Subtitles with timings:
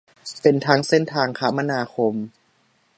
[0.41, 2.13] เป็นทั้งเส้นทางคมนาคม